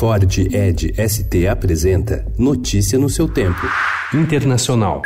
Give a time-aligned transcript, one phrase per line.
[0.00, 3.60] Ford Ed ST apresenta Notícia no seu tempo.
[4.14, 5.02] Internacional.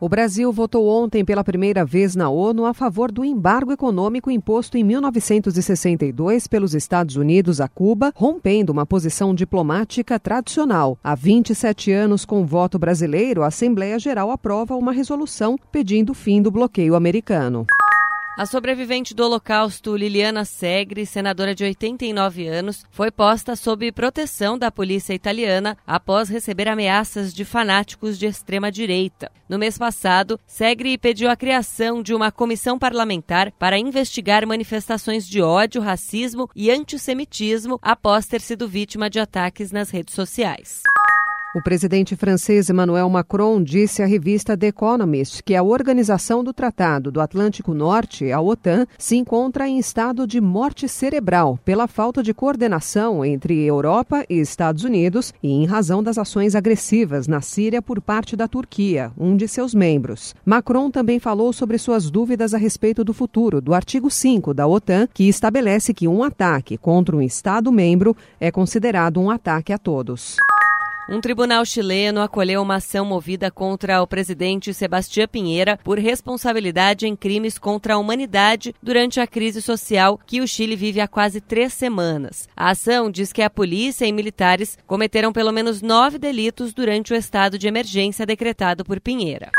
[0.00, 4.76] O Brasil votou ontem pela primeira vez na ONU a favor do embargo econômico imposto
[4.76, 10.98] em 1962 pelos Estados Unidos a Cuba, rompendo uma posição diplomática tradicional.
[11.02, 16.42] Há 27 anos, com voto brasileiro, a Assembleia Geral aprova uma resolução pedindo o fim
[16.42, 17.64] do bloqueio americano.
[18.36, 24.70] A sobrevivente do Holocausto, Liliana Segre, senadora de 89 anos, foi posta sob proteção da
[24.70, 29.32] polícia italiana após receber ameaças de fanáticos de extrema-direita.
[29.48, 35.40] No mês passado, Segre pediu a criação de uma comissão parlamentar para investigar manifestações de
[35.40, 40.82] ódio, racismo e antissemitismo após ter sido vítima de ataques nas redes sociais.
[41.56, 47.10] O presidente francês Emmanuel Macron disse à revista The Economist que a organização do Tratado
[47.10, 52.34] do Atlântico Norte, a OTAN, se encontra em estado de morte cerebral pela falta de
[52.34, 58.02] coordenação entre Europa e Estados Unidos e em razão das ações agressivas na Síria por
[58.02, 60.34] parte da Turquia, um de seus membros.
[60.44, 65.08] Macron também falou sobre suas dúvidas a respeito do futuro do artigo 5 da OTAN,
[65.14, 70.36] que estabelece que um ataque contra um Estado membro é considerado um ataque a todos.
[71.08, 77.14] Um tribunal chileno acolheu uma ação movida contra o presidente Sebastião Pinheira por responsabilidade em
[77.14, 81.72] crimes contra a humanidade durante a crise social que o Chile vive há quase três
[81.72, 82.48] semanas.
[82.56, 87.16] A ação diz que a polícia e militares cometeram pelo menos nove delitos durante o
[87.16, 89.52] estado de emergência decretado por Pinheira.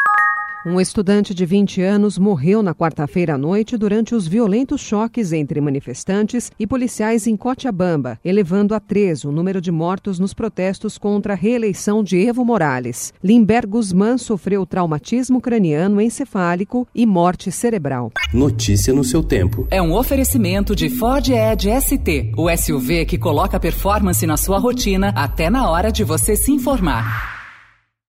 [0.66, 5.61] Um estudante de 20 anos morreu na quarta-feira à noite durante os violentos choques entre
[5.61, 11.33] manifestantes e policiais em Cochabamba, elevando a três o número de mortos nos protestos contra
[11.33, 13.13] a reeleição de Evo Morales.
[13.23, 18.11] Limber Guzmán sofreu traumatismo craniano encefálico e morte cerebral.
[18.33, 19.67] Notícia no seu tempo.
[19.69, 25.13] É um oferecimento de Ford Edge ST, o SUV que coloca performance na sua rotina
[25.16, 27.37] até na hora de você se informar.